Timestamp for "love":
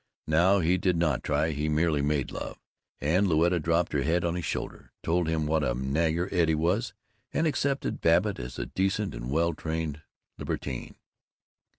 2.31-2.57